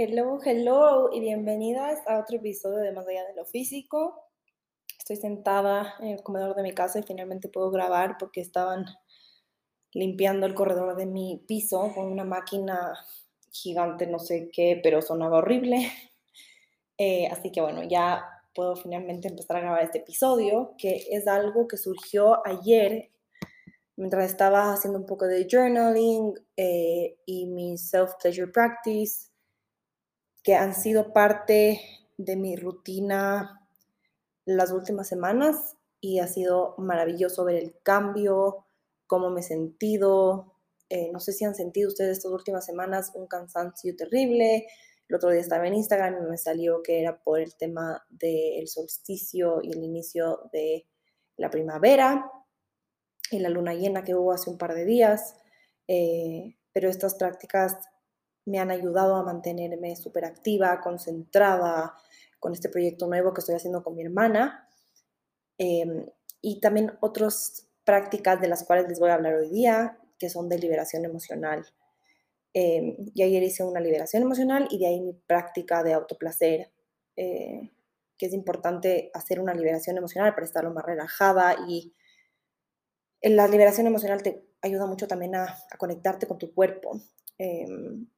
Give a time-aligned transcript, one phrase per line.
[0.00, 4.14] Hello, hello y bienvenidas a otro episodio de Más allá de lo físico.
[4.96, 8.84] Estoy sentada en el comedor de mi casa y finalmente puedo grabar porque estaban
[9.92, 12.96] limpiando el corredor de mi piso con una máquina
[13.50, 15.78] gigante, no sé qué, pero sonaba horrible.
[17.00, 18.24] Eh, así que bueno, ya
[18.54, 23.10] puedo finalmente empezar a grabar este episodio, que es algo que surgió ayer
[23.94, 29.28] mientras estaba haciendo un poco de journaling eh, y mi self-pleasure practice
[30.48, 31.78] que han sido parte
[32.16, 33.68] de mi rutina
[34.46, 38.64] las últimas semanas y ha sido maravilloso ver el cambio,
[39.06, 40.54] cómo me he sentido.
[40.88, 44.66] Eh, no sé si han sentido ustedes estas últimas semanas un cansancio terrible.
[45.06, 48.68] El otro día estaba en Instagram y me salió que era por el tema del
[48.68, 50.86] solsticio y el inicio de
[51.36, 52.32] la primavera
[53.30, 55.36] y la luna llena que hubo hace un par de días.
[55.88, 57.76] Eh, pero estas prácticas
[58.48, 61.94] me han ayudado a mantenerme súper activa, concentrada
[62.40, 64.68] con este proyecto nuevo que estoy haciendo con mi hermana.
[65.58, 66.06] Em,
[66.40, 70.48] y también otras prácticas de las cuales les voy a hablar hoy día, que son
[70.48, 71.66] de liberación emocional.
[72.54, 76.70] Eh, y ayer hice una liberación emocional y de ahí mi práctica de autoplacer,
[77.16, 77.70] eh,
[78.16, 81.94] que es importante hacer una liberación emocional para estar lo más relajada y
[83.22, 87.00] la liberación emocional te ayuda mucho también a, a conectarte con tu cuerpo.
[87.36, 88.08] Em,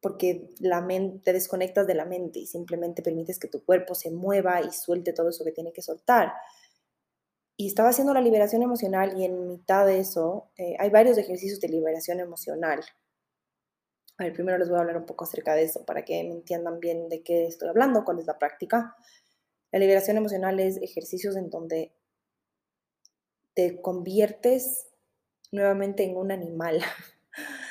[0.00, 4.10] porque la mente, te desconectas de la mente y simplemente permites que tu cuerpo se
[4.10, 6.32] mueva y suelte todo eso que tiene que soltar.
[7.56, 11.60] Y estaba haciendo la liberación emocional y en mitad de eso eh, hay varios ejercicios
[11.60, 12.80] de liberación emocional.
[14.16, 16.80] A primero les voy a hablar un poco acerca de eso para que me entiendan
[16.80, 18.96] bien de qué estoy hablando, cuál es la práctica.
[19.72, 21.92] La liberación emocional es ejercicios en donde
[23.54, 24.88] te conviertes
[25.52, 26.82] nuevamente en un animal.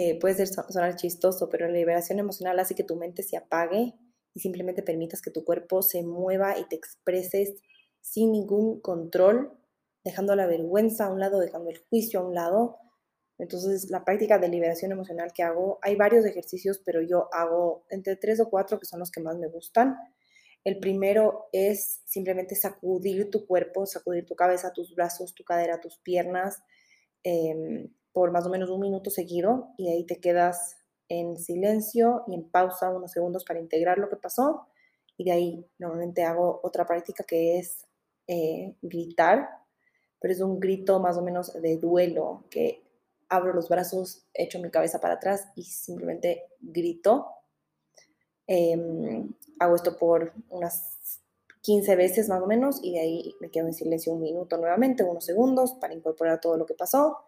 [0.00, 3.94] Eh, puede ser sonar chistoso, pero la liberación emocional hace que tu mente se apague
[4.32, 7.56] y simplemente permitas que tu cuerpo se mueva y te expreses
[8.00, 9.58] sin ningún control,
[10.04, 12.78] dejando la vergüenza a un lado, dejando el juicio a un lado.
[13.38, 18.14] Entonces, la práctica de liberación emocional que hago, hay varios ejercicios, pero yo hago entre
[18.14, 19.96] tres o cuatro que son los que más me gustan.
[20.62, 25.98] El primero es simplemente sacudir tu cuerpo, sacudir tu cabeza, tus brazos, tu cadera, tus
[25.98, 26.62] piernas.
[27.24, 27.88] Em,
[28.18, 30.76] por más o menos un minuto seguido y ahí te quedas
[31.08, 34.66] en silencio y en pausa unos segundos para integrar lo que pasó
[35.16, 37.86] y de ahí normalmente hago otra práctica que es
[38.26, 39.48] eh, gritar,
[40.18, 42.82] pero es un grito más o menos de duelo, que
[43.28, 47.28] abro los brazos, echo mi cabeza para atrás y simplemente grito.
[48.48, 51.20] Em, hago esto por unas
[51.60, 55.04] 15 veces más o menos y de ahí me quedo en silencio un minuto nuevamente,
[55.04, 57.18] unos segundos para incorporar todo lo que pasó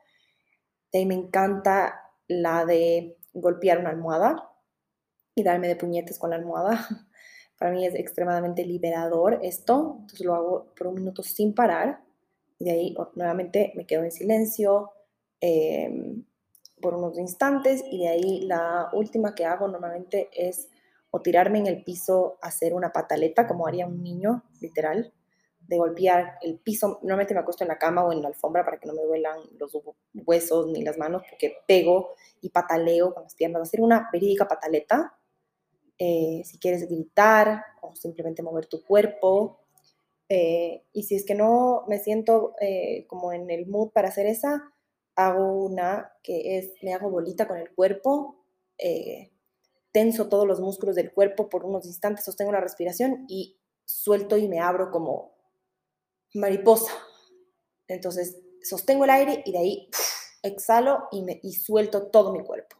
[0.92, 4.50] de ahí me encanta la de golpear una almohada
[5.34, 6.86] y darme de puñetes con la almohada.
[7.58, 9.96] Para mí es extremadamente liberador esto.
[10.00, 12.02] Entonces lo hago por un minuto sin parar.
[12.58, 14.90] Y de ahí nuevamente me quedo en silencio
[15.40, 16.24] em,
[16.80, 17.84] por unos instantes.
[17.90, 20.68] Y de ahí la última que hago normalmente es
[21.10, 25.12] o tirarme en el piso hacer una pataleta, como haría un niño, literal
[25.70, 26.98] de golpear el piso.
[27.02, 29.38] Normalmente me acuesto en la cama o en la alfombra para que no me duelan
[29.56, 29.72] los
[30.26, 33.62] huesos ni las manos, porque pego y pataleo con las piernas.
[33.62, 35.16] Hacer una verídica pataleta.
[35.96, 39.60] Eh, si quieres gritar o simplemente mover tu cuerpo.
[40.28, 44.26] Eh, y si es que no me siento eh, como en el mood para hacer
[44.26, 44.72] esa,
[45.14, 48.44] hago una que es, me hago bolita con el cuerpo,
[49.92, 54.48] tenso todos los músculos del cuerpo por unos instantes, sostengo la respiración y suelto y
[54.48, 55.39] me abro como
[56.34, 56.92] mariposa.
[57.88, 59.90] Entonces, sostengo el aire y de ahí
[60.42, 62.76] exhalo y, me, y suelto todo mi cuerpo.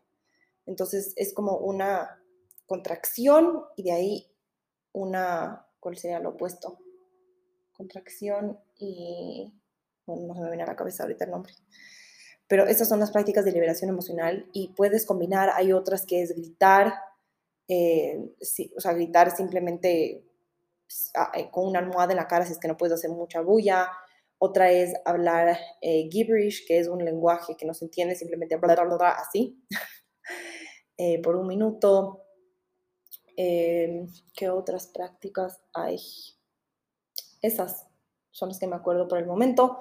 [0.67, 2.23] Entonces, es como una
[2.67, 4.27] contracción y de ahí
[4.93, 6.79] una, ¿cuál sería lo opuesto?
[7.73, 9.53] Contracción y,
[10.07, 11.55] bueno, no se me viene a la cabeza ahorita el nombre.
[12.47, 16.35] Pero estas son las prácticas de liberación emocional y puedes combinar, hay otras que es
[16.35, 16.95] gritar,
[17.69, 18.35] eh,
[18.77, 20.25] o sea, gritar simplemente
[21.51, 23.91] con una almohada en la cara si es que no puedes hacer mucha bulla.
[24.39, 28.75] Otra es hablar eh, gibberish, que es un lenguaje que no se entiende, simplemente bla,
[28.75, 29.63] bla, así,
[30.97, 32.25] eh, por un minuto.
[33.37, 35.99] Em, ¿Qué otras prácticas hay?
[37.43, 37.87] Esas
[38.31, 39.81] son las que me acuerdo por el momento.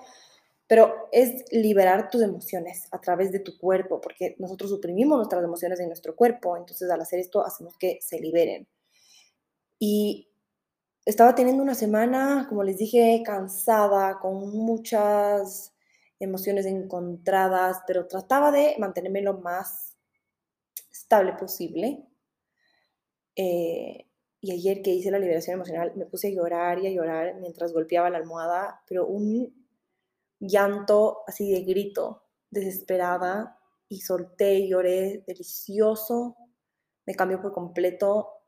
[0.67, 5.79] Pero es liberar tus emociones a través de tu cuerpo, porque nosotros suprimimos nuestras emociones
[5.79, 8.67] en nuestro cuerpo, entonces al hacer esto hacemos que se liberen.
[9.79, 10.28] Y
[11.09, 15.73] estaba teniendo una semana, como les dije, cansada, con muchas
[16.19, 19.97] emociones encontradas, pero trataba de mantenerme lo más
[20.91, 22.05] estable posible.
[23.35, 24.05] Eh,
[24.41, 27.73] y ayer que hice la liberación emocional me puse a llorar y a llorar mientras
[27.73, 29.67] golpeaba la almohada, pero un
[30.39, 36.37] llanto así de grito, desesperada, y solté y lloré delicioso.
[37.07, 38.38] Me cambió por completo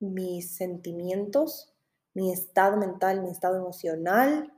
[0.00, 1.72] mis sentimientos,
[2.14, 4.52] mi estado mental, mi estado emocional.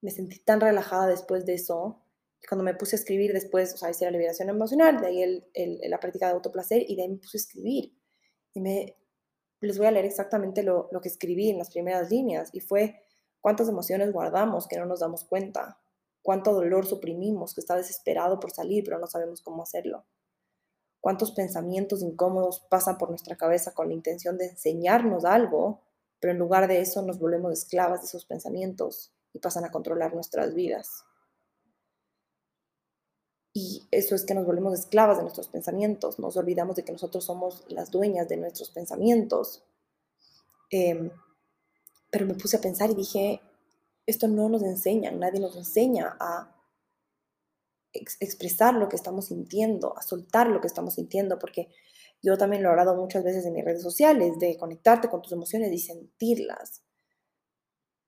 [0.00, 2.02] Me sentí tan relajada después de eso.
[2.48, 5.44] Cuando me puse a escribir después, o sea, hice la liberación emocional, de ahí
[5.88, 7.92] la práctica de autoplacer y de ahí me puse a escribir.
[8.54, 8.96] Y me,
[9.60, 12.50] les voy a leer exactamente lo, lo que escribí en las primeras líneas.
[12.52, 13.02] Y fue
[13.40, 15.80] cuántas emociones guardamos que no nos damos cuenta,
[16.22, 20.04] cuánto dolor suprimimos que está desesperado por salir, pero no sabemos cómo hacerlo
[21.00, 25.80] cuántos pensamientos incómodos pasan por nuestra cabeza con la intención de enseñarnos algo,
[26.20, 30.14] pero en lugar de eso nos volvemos esclavas de esos pensamientos y pasan a controlar
[30.14, 31.04] nuestras vidas.
[33.52, 37.24] Y eso es que nos volvemos esclavas de nuestros pensamientos, nos olvidamos de que nosotros
[37.24, 39.64] somos las dueñas de nuestros pensamientos.
[40.70, 41.10] Em,
[42.10, 43.40] pero me puse a pensar y dije,
[44.06, 46.54] esto no nos enseña, nadie nos enseña a
[47.92, 51.68] expresar lo que estamos sintiendo, a soltar lo que estamos sintiendo, porque
[52.22, 55.32] yo también lo he hablado muchas veces en mis redes sociales, de conectarte con tus
[55.32, 56.82] emociones y sentirlas.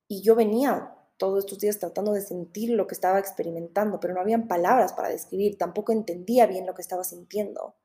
[0.09, 4.21] Y yo venía todos estos días tratando de sentir lo que estaba experimentando, pero no
[4.21, 7.77] habían palabras para describir, tampoco entendía bien lo que estaba sintiendo.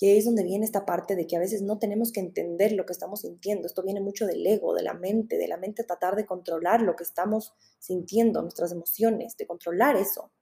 [0.00, 2.72] Y ahí es donde viene esta parte de que a veces no tenemos que entender
[2.72, 3.66] lo que estamos sintiendo.
[3.66, 6.96] Esto viene mucho del ego, de la mente, de la mente tratar de controlar lo
[6.96, 10.32] que estamos sintiendo, nuestras emociones, de controlar eso.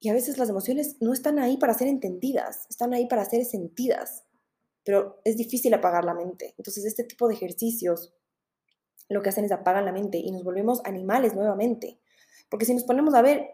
[0.00, 3.44] Y a veces las emociones no están ahí para ser entendidas, están ahí para ser
[3.44, 4.24] sentidas,
[4.84, 6.54] pero es difícil apagar la mente.
[6.58, 8.14] Entonces este tipo de ejercicios
[9.08, 12.00] lo que hacen es apagar la mente y nos volvemos animales nuevamente.
[12.50, 13.48] Porque si nos ponemos a ver,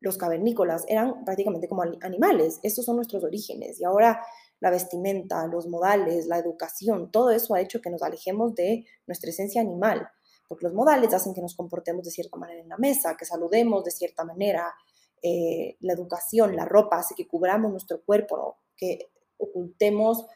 [0.00, 4.20] los cavernícolas eran prácticamente como animales, estos son nuestros orígenes y ahora
[4.58, 9.30] la vestimenta, los modales, la educación, todo eso ha hecho que nos alejemos de nuestra
[9.30, 10.08] esencia animal,
[10.48, 13.84] porque los modales hacen que nos comportemos de cierta manera en la mesa, que saludemos
[13.84, 14.74] de cierta manera,
[15.22, 20.26] eh, la educación, la ropa, hace que cubramos nuestro cuerpo, que ocultemos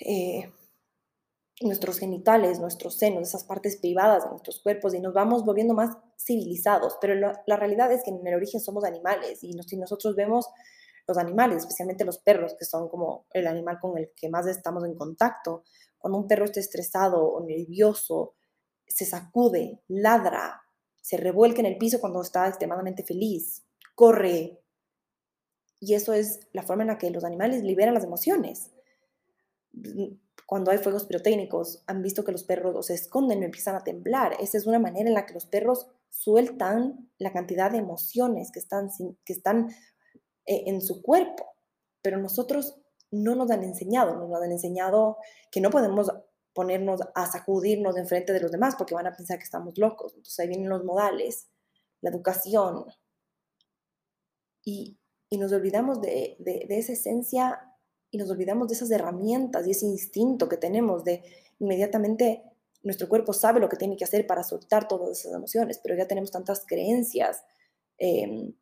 [0.00, 0.52] eh,
[1.60, 5.96] nuestros genitales, nuestros senos, esas partes privadas de nuestros cuerpos y nos vamos volviendo más
[6.16, 6.98] civilizados.
[7.00, 10.48] Pero la, realidad es que en el origen somos animales y si nosotros vemos
[11.06, 14.84] los animales, especialmente los perros, que son como el animal con el que más estamos
[14.84, 15.64] en contacto,
[15.96, 18.34] cuando un perro está estresado o nervioso,
[18.86, 20.62] se sacude, ladra,
[21.00, 23.64] se revuelca en el piso cuando está extremadamente feliz,
[23.98, 24.62] corre.
[25.80, 28.70] Y eso es la forma en la que los animales liberan las emociones.
[30.46, 34.36] Cuando hay fuegos pirotécnicos, han visto que los perros se esconden o empiezan a temblar.
[34.38, 38.60] Esa es una manera en la que los perros sueltan la cantidad de emociones que
[38.60, 38.88] están,
[39.24, 39.68] que están
[40.46, 41.44] eh, en su cuerpo.
[42.00, 42.76] Pero nosotros
[43.10, 45.16] no nos han enseñado, nos han enseñado
[45.50, 46.12] que no podemos
[46.52, 50.12] ponernos a sacudirnos en frente de los demás porque van a pensar que estamos locos.
[50.12, 51.48] Entonces ahí vienen los modales,
[52.00, 52.86] la educación,
[54.68, 54.98] y,
[55.38, 56.36] nos olvidamos de,
[56.68, 57.60] esa esencia
[58.10, 61.22] y nos olvidamos de esas herramientas y ese instinto que tenemos de
[61.58, 62.42] inmediatamente
[62.82, 66.06] nuestro cuerpo sabe lo que tiene que hacer para soltar todas esas emociones, pero ya
[66.06, 67.44] tenemos tantas creencias
[67.98, 68.54] em,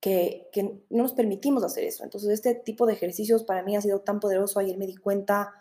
[0.00, 0.50] que,
[0.90, 2.04] no nos permitimos hacer eso.
[2.04, 4.58] Entonces este tipo de ejercicios para mí ha sido tan poderoso.
[4.58, 5.54] Ayer me di cuenta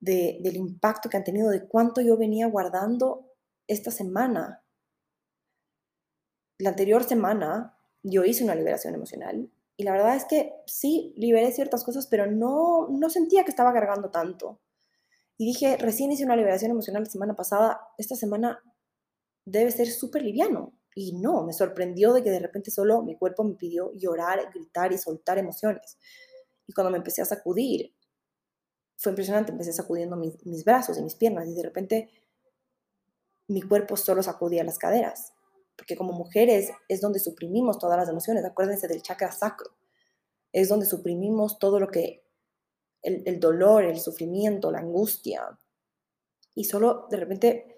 [0.00, 3.32] del impacto que han tenido, de cuánto yo venía guardando
[3.68, 4.64] esta semana.
[6.58, 7.73] La anterior semana
[8.04, 12.30] yo hice una liberación emocional y la verdad es que sí, liberé ciertas cosas, pero
[12.30, 14.60] no, no sentía que estaba cargando tanto.
[15.36, 18.62] Y dije, recién hice una liberación emocional la semana pasada, esta semana
[19.44, 20.78] debe ser súper liviano.
[20.94, 24.92] Y no, me sorprendió de que de repente solo mi cuerpo me pidió llorar, gritar
[24.92, 25.98] y soltar emociones.
[26.68, 27.96] Y cuando me empecé a sacudir,
[28.96, 32.10] fue impresionante, empecé sacudiendo mis, mis brazos y mis piernas y de repente
[33.48, 35.34] mi cuerpo solo sacudía las caderas
[35.76, 39.70] porque como mujeres es donde suprimimos todas las emociones, acuérdense del chakra sacro,
[40.52, 42.24] es donde suprimimos todo lo que,
[43.02, 45.58] el, dolor, el sufrimiento, la angustia,
[46.54, 47.76] y solo de repente,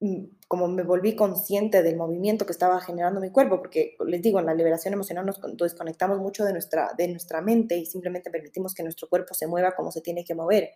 [0.00, 4.38] mm, como me volví consciente del movimiento que estaba generando mi cuerpo, porque les digo,
[4.38, 8.74] en la liberación emocional nos desconectamos mucho de nuestra, de nuestra mente y simplemente permitimos
[8.74, 10.70] que nuestro cuerpo se mueva como se tiene que mover.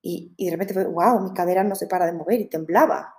[0.00, 3.17] Y, y de repente fue, wow, mi cadera no se para de mover y temblaba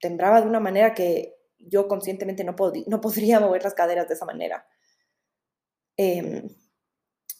[0.00, 2.54] temblaba de una manera que yo conscientemente no,
[2.86, 4.66] no podría mover las caderas de esa manera.
[5.96, 6.48] Em,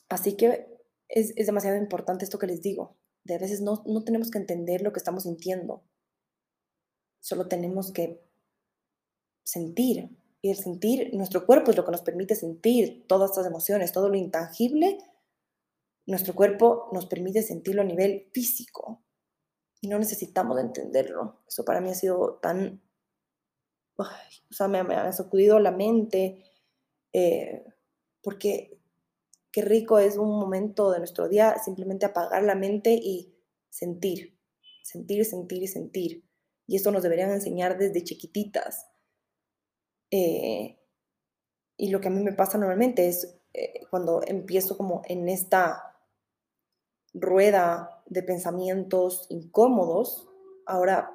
[0.08, 0.66] así que
[1.08, 2.96] es, demasiado importante esto que les digo.
[3.24, 5.84] De veces no, no tenemos que entender lo que estamos sintiendo.
[7.20, 8.22] Solo tenemos que
[9.44, 10.10] sentir.
[10.42, 14.10] Y el sentir, nuestro cuerpo es lo que nos permite sentir todas estas emociones, todo
[14.10, 14.98] lo intangible
[16.06, 19.03] nuestro cuerpo nos permite sentirlo a nivel físico
[19.84, 21.42] y no necesitamos entenderlo.
[21.46, 22.80] Eso para mí ha sido tan...
[23.98, 24.04] o
[24.50, 26.42] sea, me, ha sacudido la mente
[27.12, 27.66] eh,
[28.22, 28.80] porque
[29.52, 33.36] qué rico es un momento de nuestro día simplemente apagar la mente y
[33.68, 34.38] sentir,
[34.82, 36.24] sentir, sentir y sentir.
[36.66, 38.86] Y esto nos deberían enseñar desde chiquititas.
[40.10, 40.78] Eh,
[41.76, 45.98] y lo que a mí me pasa normalmente es eh, cuando empiezo como en esta
[47.12, 50.28] rueda de pensamientos incómodos,
[50.66, 51.10] ahora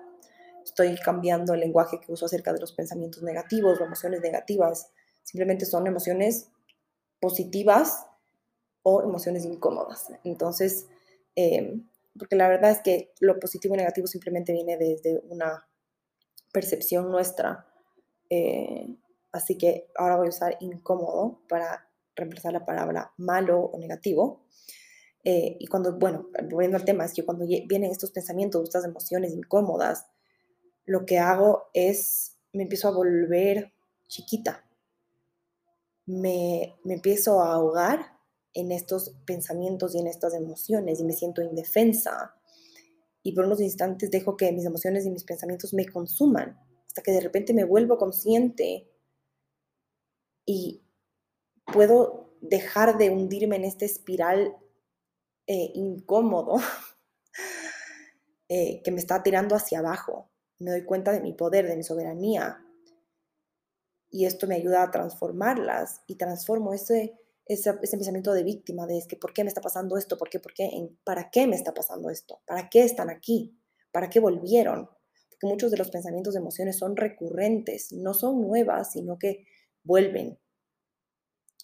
[0.63, 4.91] estoy cambiando el lenguaje que uso acerca de los pensamientos negativos o emociones negativas.
[5.23, 6.49] Simplemente son emociones
[7.19, 8.05] positivas
[8.83, 10.07] o emociones incómodas.
[10.23, 10.87] Entonces,
[11.35, 15.67] em, porque la verdad es que lo positivo y negativo simplemente viene desde una
[16.51, 17.65] percepción nuestra.
[18.29, 18.95] Eh,
[19.31, 24.45] así que ahora voy a usar incómodo para reemplazar la palabra malo o negativo.
[25.23, 29.33] Eh, y cuando, bueno, volviendo al tema, es que cuando vienen estos pensamientos, estas emociones
[29.33, 30.05] incómodas,
[30.85, 33.73] lo que hago es, me empiezo a volver
[34.07, 34.65] chiquita.
[36.05, 38.17] Me, me empiezo a ahogar
[38.53, 42.35] en estos pensamientos y en estas emociones y me siento indefensa.
[43.21, 46.57] Y por unos instantes dejo que mis emociones y mis pensamientos me consuman
[46.87, 48.89] hasta que de repente me vuelvo consciente
[50.45, 50.81] y
[51.71, 54.57] puedo dejar de hundirme en esta espiral
[55.51, 56.57] eh, incómodo
[58.49, 60.29] eh, que me está tirando hacia abajo.
[60.59, 62.63] Me doy cuenta de mi poder, de mi soberanía.
[64.11, 69.07] Y esto me ayuda a transformarlas y transformo ese, ese, pensamiento de víctima, de es
[69.07, 70.19] que ¿por qué me está pasando esto?
[70.19, 70.39] ¿Por qué?
[70.39, 70.69] ¿Por qué?
[71.03, 72.43] ¿Para qué me está pasando esto?
[72.45, 73.59] ¿Para qué están aquí?
[73.91, 74.87] ¿Para qué volvieron?
[75.41, 79.47] Muchos de los pensamientos de emociones son recurrentes, no son nuevas, sino que
[79.83, 80.37] vuelven.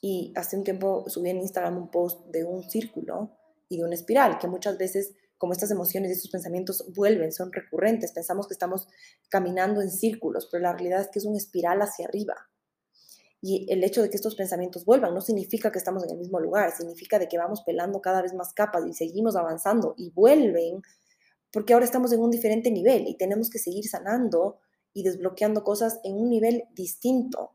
[0.01, 3.37] Y hace un tiempo subí en Instagram un post de un círculo
[3.69, 7.51] y de una espiral, que muchas veces como estas emociones y estos pensamientos vuelven, son
[7.51, 8.87] recurrentes, pensamos que estamos
[9.29, 12.35] caminando en círculos, pero la realidad es que es una espiral hacia arriba.
[13.41, 16.39] Y el hecho de que estos pensamientos vuelvan no significa que estamos en el mismo
[16.39, 20.81] lugar, significa de que vamos pelando cada vez más capas y seguimos avanzando y vuelven
[21.51, 24.59] porque ahora estamos en un diferente nivel y tenemos que seguir sanando
[24.93, 27.54] y desbloqueando cosas en un nivel distinto.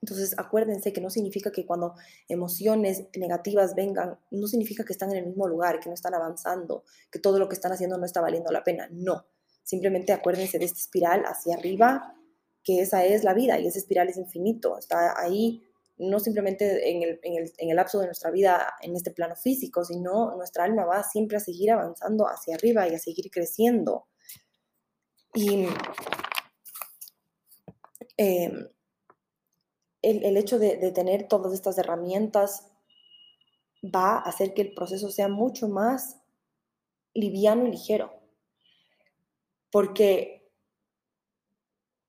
[0.00, 1.94] Entonces, acuérdense que no significa que cuando
[2.28, 6.84] emociones negativas vengan, no significa que están en el mismo lugar, que no están avanzando,
[7.10, 8.88] que todo lo que están haciendo no está valiendo la pena.
[8.92, 9.26] No.
[9.64, 12.14] Simplemente acuérdense de esta espiral hacia arriba,
[12.62, 14.78] que esa es la vida y esa espiral es infinito.
[14.78, 15.62] Está ahí
[15.98, 17.20] no simplemente en el,
[17.58, 21.36] en el lapso de nuestra vida en este plano físico, sino nuestra alma va siempre
[21.36, 24.06] a seguir avanzando hacia arriba y a seguir creciendo.
[25.34, 25.66] Y
[28.16, 28.52] eh,
[30.10, 32.70] el, hecho de, de, tener todas estas herramientas
[33.84, 36.18] va a hacer que el proceso sea mucho más
[37.14, 38.12] liviano y ligero.
[39.70, 40.38] Porque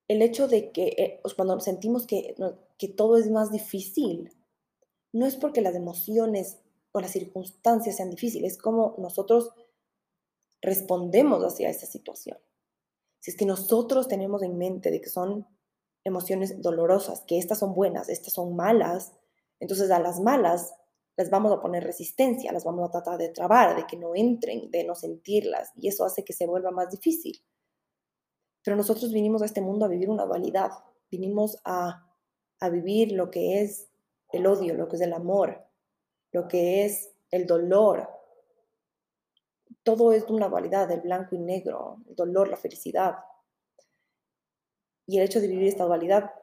[0.07, 2.35] el hecho de que eh, cuando sentimos que,
[2.77, 4.35] que todo es más difícil,
[5.13, 6.59] no es porque las emociones
[6.91, 9.51] o las circunstancias sean difíciles, es como nosotros
[10.61, 12.37] respondemos hacia esa situación.
[13.19, 15.47] Si es que nosotros tenemos en mente de que son
[16.09, 19.13] emociones dolorosas, que estas son buenas, estas son malas,
[19.59, 20.73] entonces a las malas
[21.15, 24.71] les vamos a poner resistencia, las vamos a tratar de trabar, de que no entren,
[24.71, 27.41] de no sentirlas, y eso hace que se vuelva más difícil.
[28.63, 30.71] Pero nosotros vinimos a este mundo a vivir una dualidad,
[31.09, 32.09] vinimos a,
[32.59, 33.89] a vivir lo que es
[34.31, 35.65] el odio, lo que es el amor,
[36.31, 38.09] lo que es el dolor.
[39.83, 43.15] Todo es una dualidad, el blanco y negro, el dolor, la felicidad.
[45.09, 46.35] Y el hecho de vivir esta dualidad,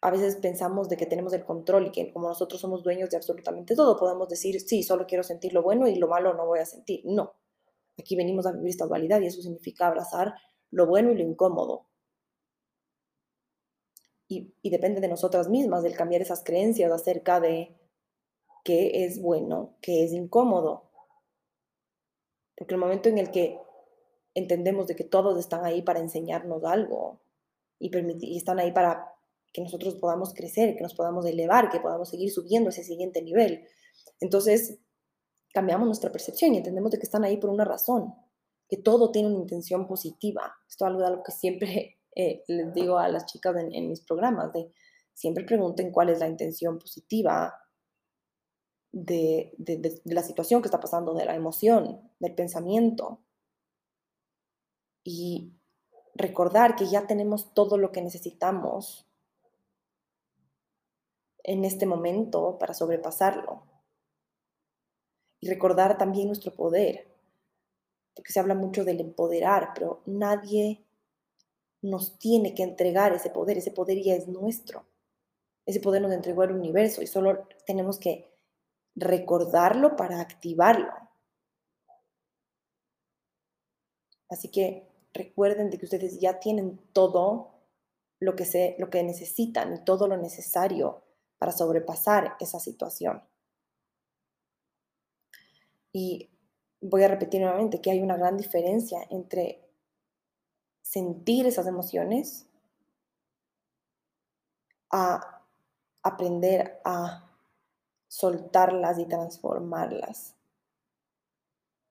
[0.00, 3.16] a veces pensamos de que tenemos el control y que como nosotros somos dueños de
[3.16, 6.58] absolutamente todo, podemos decir, sí, solo quiero sentir lo bueno y lo malo no voy
[6.58, 7.02] a sentir.
[7.04, 7.34] No,
[7.96, 10.34] aquí venimos a vivir esta dualidad y eso significa abrazar
[10.72, 11.86] lo bueno y lo incómodo.
[14.26, 17.76] Y, depende de nosotras mismas, del cambiar esas creencias acerca de
[18.64, 20.90] qué es bueno, qué es incómodo.
[22.56, 23.60] Porque el momento en el que
[24.34, 27.20] entendemos de que todos están ahí para enseñarnos algo,
[27.92, 29.12] y, están ahí para
[29.52, 33.66] que nosotros podamos crecer, que nos podamos elevar, que podamos seguir subiendo ese siguiente nivel.
[34.20, 34.78] Entonces,
[35.52, 38.14] cambiamos nuestra percepción y entendemos de que están ahí por una razón,
[38.68, 40.54] que todo tiene una intención positiva.
[40.68, 44.00] Esto es algo, algo que siempre eh, les digo a las chicas en, en mis
[44.00, 44.72] programas, de
[45.12, 47.54] siempre pregunten cuál es la intención positiva
[48.90, 53.20] de, de, de, la situación que está pasando, de la emoción, del pensamiento.
[55.04, 55.52] Y
[56.14, 59.06] recordar que ya tenemos todo lo que necesitamos
[61.42, 63.62] en este momento para sobrepasarlo.
[65.40, 67.06] y recordar también nuestro poder,
[68.14, 70.82] porque se habla mucho del empoderar, pero nadie
[71.82, 74.86] nos tiene que entregar ese poder, ese poder ya es nuestro.
[75.66, 78.32] Ese poder nos entregó el universo y solo tenemos que
[78.94, 80.92] recordarlo para activarlo.
[84.30, 87.54] Así que recuerden de que ustedes ya tienen todo
[88.20, 91.02] lo que, se, lo que necesitan y todo lo necesario
[91.38, 93.22] para sobrepasar esa situación.
[95.92, 96.30] Y
[96.80, 99.64] voy a repetir nuevamente que hay una gran diferencia entre
[100.82, 102.46] sentir esas emociones
[104.90, 105.42] a
[106.02, 107.30] aprender a
[108.08, 110.34] soltarlas y transformarlas.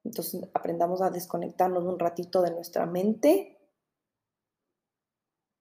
[0.04, 3.58] Entonces aprendamos a desconectarnos un ratito de nuestra mente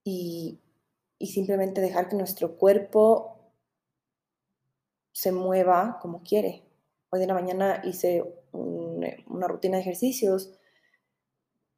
[0.04, 0.58] y,
[1.20, 3.52] simplemente dejar que nuestro cuerpo
[5.12, 6.64] se mueva como quiere.
[7.10, 10.58] Hoy de la mañana hice una rutina de ejercicios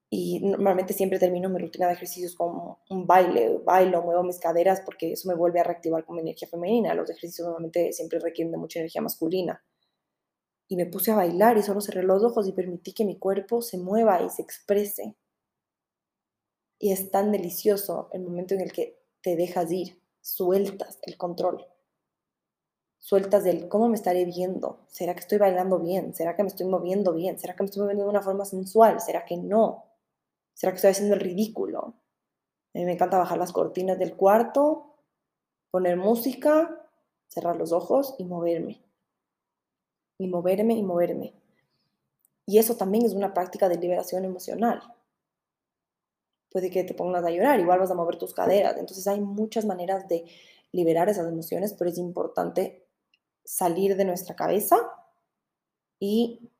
[0.09, 4.81] y normalmente siempre termino mi rutina de ejercicios con un baile, bailo, muevo mis caderas
[4.81, 6.95] porque eso me vuelve a reactivar con mi energía femenina.
[6.95, 9.63] Los ejercicios normalmente siempre requieren de mucha energía masculina
[10.75, 13.63] y me puse a bailar y solo cerré los ojos y permití que mi cuerpo
[13.63, 15.15] se mueva y se exprese.
[16.81, 21.65] Y es tan delicioso el momento en el que te dejas ir, sueltas el control.
[22.99, 24.81] Sueltas del cómo me estaré viendo.
[24.89, 26.13] ¿Será que estoy bailando bien?
[26.13, 27.39] ¿Será que me estoy moviendo bien?
[27.39, 29.01] ¿Será que me estoy moviendo de una forma sensual?
[29.01, 29.85] ¿Será que no?
[30.55, 31.95] ¿Será que estoy haciendo el ridículo?
[32.75, 34.97] A mí me encanta bajar las cortinas del cuarto,
[35.71, 36.85] poner música,
[37.29, 38.84] cerrar los ojos y moverme
[40.19, 41.35] y moverme y moverme.
[42.47, 44.83] Y eso también es una práctica de liberación emocional.
[46.51, 48.77] Puede que te pongas a llorar, igual vas a mover tus caderas.
[48.77, 50.25] Entonces hay muchas maneras de
[50.73, 52.85] liberar esas emociones, pero es importante
[53.45, 54.77] salir de nuestra cabeza
[55.99, 56.51] y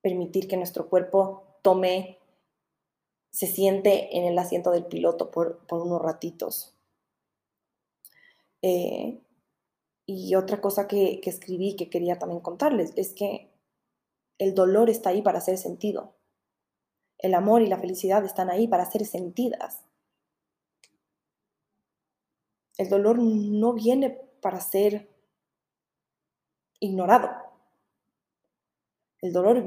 [0.00, 2.18] permitir que nuestro cuerpo tome,
[3.30, 6.74] se siente en el asiento del piloto por, unos ratitos.
[8.60, 9.22] Eh,
[10.06, 13.50] y otra cosa que, escribí que quería también contarles es que
[14.38, 16.14] el dolor está ahí para hacer sentido.
[17.18, 19.84] El amor y la felicidad están ahí para ser sentidas.
[22.78, 24.10] El dolor no viene
[24.40, 25.08] para ser
[26.80, 27.30] ignorado.
[29.20, 29.62] El dolor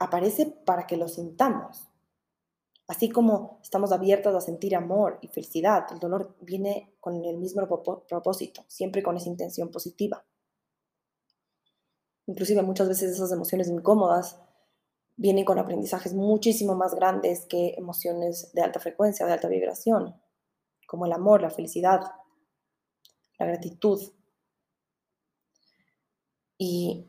[0.00, 1.85] aparece para que lo sintamos.
[2.88, 7.66] Así como estamos abiertos a sentir amor y felicidad, el dolor viene con el mismo
[8.08, 10.24] propósito, siempre con esa intención positiva.
[12.26, 14.38] Inclusive muchas veces esas emociones incómodas
[15.16, 20.20] vienen con aprendizajes muchísimo más grandes que emociones de alta frecuencia, de alta vibración,
[20.86, 22.02] como el amor, la felicidad,
[23.38, 24.00] la gratitud.
[26.56, 27.08] Y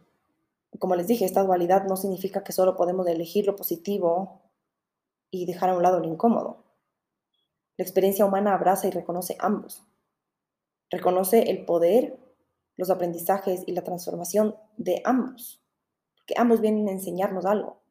[0.79, 4.46] como les dije, esta dualidad no significa que solo podemos elegir lo positivo
[5.31, 6.63] y dejar a un lado lo incómodo.
[7.77, 9.83] La experiencia humana abraza y reconoce ambos.
[10.89, 12.17] Reconoce el poder,
[12.75, 15.63] los aprendizajes y la transformación de ambos,
[16.15, 17.81] porque ambos vienen a enseñarnos algo.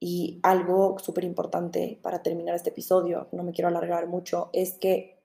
[0.00, 5.22] Y algo súper importante para terminar este episodio, no me quiero alargar mucho, es que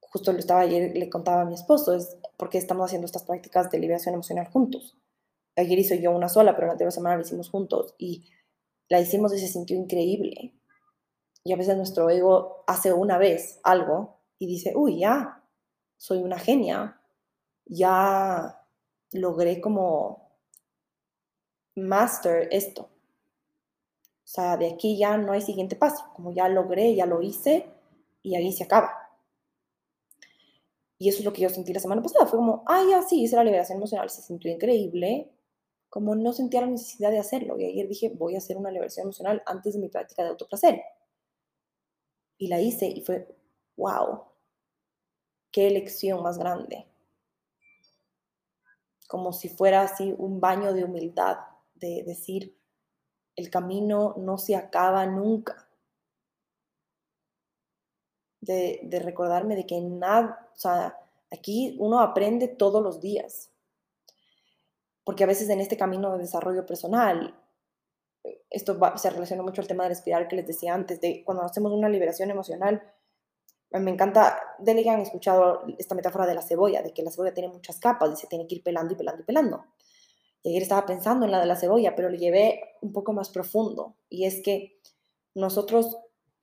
[0.00, 3.70] justo lo estaba ayer, le contaba a mi esposo, es porque estamos haciendo estas prácticas
[3.70, 5.01] de liberación emocional juntos
[5.56, 8.24] ayer hizo yo una sola, pero la anterior semana la hicimos juntos y
[8.88, 10.54] la hicimos y se sintió increíble.
[11.44, 15.42] Y a veces nuestro ego hace una vez algo y dice, uy, ya,
[15.96, 17.00] soy una genia,
[17.66, 18.60] ya
[19.12, 20.30] logré como
[21.74, 22.82] master esto.
[22.82, 27.66] O sea, de aquí ya no hay siguiente paso, como ya logré, ya lo hice
[28.22, 29.02] y ahí se acaba.
[30.98, 32.26] Y eso es lo que yo sentí la semana pasada.
[32.26, 35.32] Fue como, ah, ya sí, hice la liberación emocional, se sintió increíble,
[35.92, 37.58] como no sentía la necesidad de hacerlo.
[37.58, 40.80] Y ayer dije, voy a hacer una liberación emocional antes de mi práctica de autoplacer.
[42.38, 43.28] Y la hice y fue,
[43.76, 44.22] wow,
[45.50, 46.86] qué elección más grande.
[49.06, 51.36] Como si fuera así un baño de humildad,
[51.74, 52.56] de decir,
[53.36, 55.68] el camino no se acaba nunca.
[58.40, 60.98] De, de recordarme de que nada, o sea,
[61.30, 63.51] aquí uno aprende todos los días
[65.04, 67.34] porque a veces en este camino de desarrollo personal,
[68.50, 71.72] esto se relaciona mucho al tema del espiral que les decía antes, de cuando hacemos
[71.72, 72.82] una liberación emocional,
[73.70, 77.32] me encanta, de que han escuchado esta metáfora de la cebolla, de que la cebolla
[77.32, 79.64] tiene muchas capas y se tiene que ir pelando y pelando y pelando.
[80.42, 83.30] Y ayer estaba pensando en la de la cebolla, pero lo llevé un poco más
[83.30, 83.96] profundo.
[84.08, 84.80] Y es que
[85.34, 85.96] nosotros,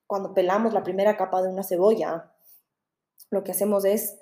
[0.06, 2.32] cuando pelamos la primera capa de una cebolla,
[3.30, 4.18] lo que hacemos es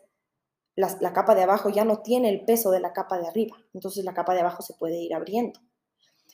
[0.79, 4.05] la, capa de abajo ya no tiene el peso de la capa de arriba, entonces
[4.05, 5.59] la capa de abajo se puede ir abriendo.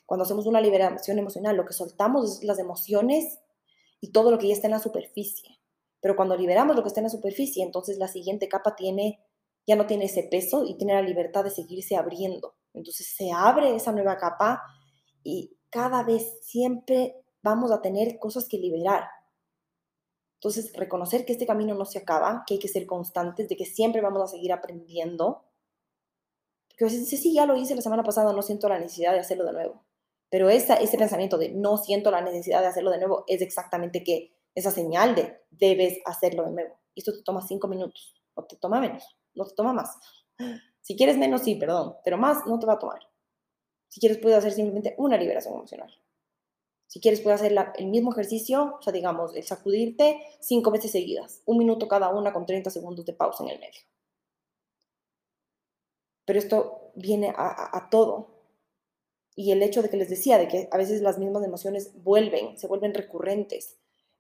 [0.04, 3.38] Cuando hacemos una liberación emocional, lo que soltamos es las emociones
[4.02, 5.60] y todo lo que ya está en la superficie.
[5.98, 9.18] Pero cuando liberamos lo que está en la superficie, entonces la siguiente capa tiene,
[9.66, 12.54] ya no tiene ese peso y tiene la libertad de seguirse abriendo.
[12.74, 14.60] Entonces se abre esa nueva capa
[15.22, 19.04] y cada vez siempre vamos a tener cosas que liberar.
[20.44, 23.64] Entonces, reconocer que este camino no se acaba, que hay que ser constantes, de que
[23.64, 25.46] siempre vamos a seguir aprendiendo.
[26.68, 29.14] Porque a veces dice, sí, ya lo hice la semana pasada, no siento la necesidad
[29.14, 29.86] de hacerlo de nuevo.
[30.28, 34.04] Pero esa, ese pensamiento de no siento la necesidad de hacerlo de nuevo es exactamente
[34.04, 36.78] que esa señal de debes hacerlo de nuevo.
[36.94, 39.96] Y esto te toma cinco minutos, o te toma menos, no te toma más.
[40.82, 43.00] Si quieres menos, sí, perdón, pero más no te va a tomar.
[43.88, 45.90] Si quieres, puedes hacer simplemente una liberación emocional.
[46.86, 51.42] Si quieres, puedes hacer el mismo ejercicio, o sea, digamos, el sacudirte cinco veces seguidas,
[51.46, 53.80] un minuto cada una con 30 segundos de pausa en el medio.
[56.24, 58.28] Pero esto viene a, todo.
[59.36, 62.56] Y el hecho de que les decía, de que a veces las mismas emociones vuelven,
[62.58, 63.76] se vuelven recurrentes,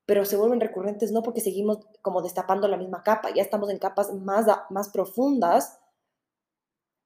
[0.06, 3.78] pero se vuelven recurrentes no porque seguimos como destapando la misma capa, ya estamos en
[3.78, 5.78] capas más, más profundas,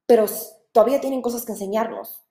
[0.06, 0.24] pero
[0.72, 2.24] todavía tienen cosas que enseñarnos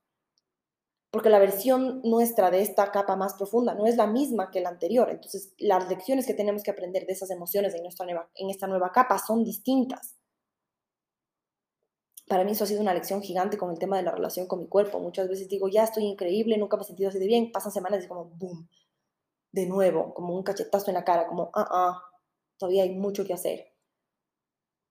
[1.11, 4.69] porque la versión nuestra de esta capa más profunda no es la misma que la
[4.69, 5.09] anterior.
[5.09, 8.67] Entonces, las lecciones que tenemos que aprender de esas emociones en, nuestra nueva, en esta
[8.67, 10.17] nueva capa son distintas.
[12.27, 14.59] Para mí eso ha sido una lección gigante con el tema de la relación con
[14.59, 14.99] mi cuerpo.
[14.99, 17.53] Muchas veces digo, ya estoy increíble, nunca me he sentido así de bien.
[17.53, 18.67] Pasan semanas y como, boom,
[19.53, 22.01] de nuevo, como un cachetazo en la cara, como, ah, ah,
[22.57, 23.73] todavía hay mucho que hacer.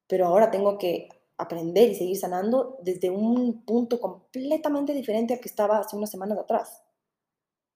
[0.09, 5.49] Pero ahora tengo que aprender y seguir sanando desde un punto completamente diferente al que
[5.49, 6.83] estaba hace unas semanas atrás.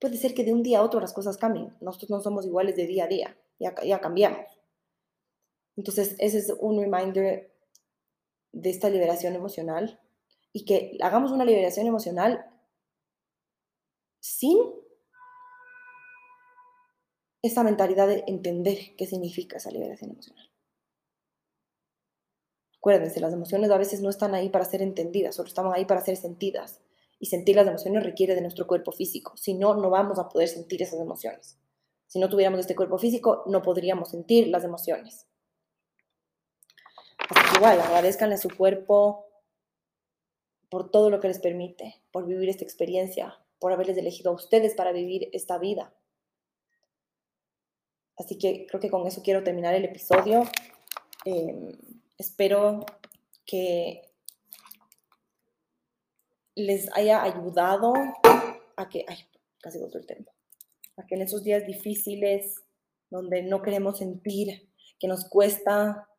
[0.00, 1.76] Puede ser que de un día a otro las cosas cambien.
[1.80, 4.46] Nosotros no somos iguales de día a día, ya, cambiamos.
[5.76, 7.54] Entonces, ese es un reminder
[8.52, 10.00] de esta liberación emocional
[10.52, 12.46] y que hagamos una liberación emocional
[14.20, 14.58] sin
[17.42, 20.49] esa mentalidad de entender qué significa esa liberación emocional.
[22.80, 26.00] Acuérdense, las emociones a veces no están ahí para ser entendidas, solo están ahí para
[26.00, 26.80] ser sentidas.
[27.18, 29.36] Y sentir las emociones requiere de nuestro cuerpo físico.
[29.36, 31.58] Si no, no vamos a poder sentir esas emociones.
[32.06, 35.26] Si no tuviéramos este cuerpo físico, no podríamos sentir las emociones.
[37.28, 39.26] Así que igual, agradezcanle a su cuerpo
[40.70, 44.74] por todo lo que les permite, por vivir esta experiencia, por haberles elegido a ustedes
[44.74, 45.92] para vivir esta vida.
[48.16, 50.44] Así que creo que con eso quiero terminar el episodio.
[51.26, 51.72] Em,
[52.20, 52.84] Espero
[53.46, 54.02] que
[56.54, 57.94] les haya ayudado
[58.76, 59.26] a que, ay,
[59.58, 60.30] casi el tiempo,
[60.98, 62.62] a que en esos días difíciles
[63.08, 66.10] donde no queremos sentir, que nos cuesta,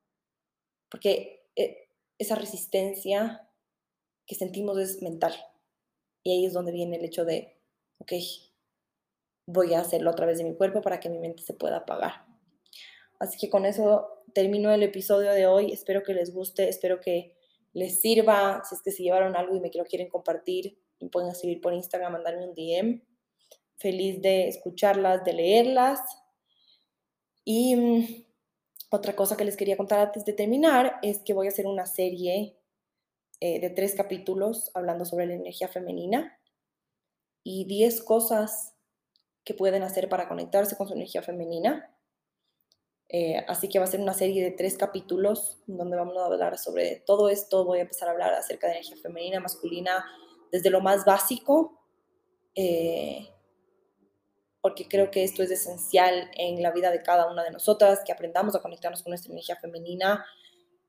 [0.90, 1.88] porque eh,
[2.18, 3.48] esa resistencia
[4.26, 5.36] que sentimos es mental.
[6.24, 7.60] Y ahí es donde viene el hecho de,
[8.00, 8.14] ok,
[9.46, 12.31] voy a hacerlo a través de mi cuerpo para que mi mente se pueda apagar.
[13.22, 15.72] Así que con eso termino el episodio de hoy.
[15.72, 17.38] Espero que les guste, espero que
[17.72, 18.64] les sirva.
[18.68, 20.80] Si es que se llevaron algo y me lo quieren compartir,
[21.12, 23.04] pueden escribir por Instagram, mandarme un DM.
[23.78, 26.00] Feliz de escucharlas, de leerlas.
[27.46, 28.26] Y mm,
[28.90, 31.86] otra cosa que les quería contar antes de terminar es que voy a hacer una
[31.86, 32.58] serie
[33.40, 36.40] eh, de tres capítulos hablando sobre la energía femenina
[37.44, 38.74] y diez cosas
[39.44, 41.96] que pueden hacer para conectarse con su energía femenina.
[43.14, 46.58] Eh, así que va a ser una serie de tres capítulos donde vamos a hablar
[46.58, 47.66] sobre todo esto.
[47.66, 50.06] Voy a empezar a hablar acerca de energía femenina, masculina,
[50.50, 51.78] desde lo más básico,
[52.56, 53.28] eh,
[54.62, 58.14] porque creo que esto es esencial en la vida de cada una de nosotras, que
[58.14, 60.26] aprendamos a conectarnos con nuestra energía femenina,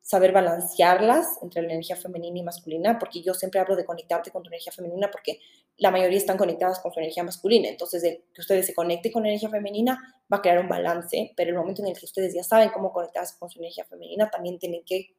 [0.01, 4.45] saber balancearlas entre la energía femenina y masculina, porque yo siempre hablo de conectarte con
[4.45, 5.41] tu energía femenina porque
[5.83, 7.69] la mayoría están conectadas con su energía masculina.
[7.69, 9.99] Entonces, que ustedes se conecten con la energía femenina
[10.33, 12.93] va a crear un balance, pero el momento en el que ustedes ya saben cómo
[12.93, 15.17] conectarse con su energía femenina, también tienen que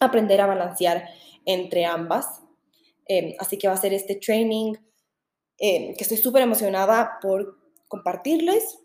[0.00, 1.10] aprender a balancear
[1.44, 2.40] entre ambas.
[3.04, 4.72] Em, así que va a ser este training
[5.58, 8.78] em, que estoy súper emocionada por compartirles.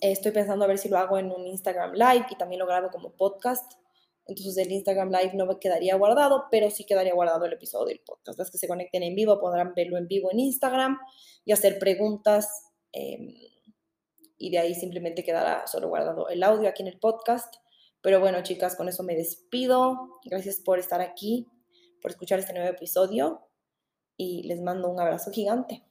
[0.00, 2.90] Estoy pensando a ver si lo hago en un Instagram Live y también lo grabo
[2.92, 3.72] como podcast.
[4.26, 8.38] Entonces el Instagram Live no quedaría guardado, pero sí quedaría guardado el episodio del podcast.
[8.38, 10.98] Las que se conecten en vivo podrán verlo en vivo en Instagram
[11.44, 12.72] y hacer preguntas.
[12.92, 13.34] Em,
[14.38, 17.54] y de ahí simplemente quedará solo guardado el audio aquí en el podcast.
[18.00, 20.20] Pero bueno, chicas, con eso me despido.
[20.24, 21.46] Gracias por estar aquí,
[22.00, 23.48] por escuchar este nuevo episodio
[24.16, 25.84] y les mando un abrazo gigante.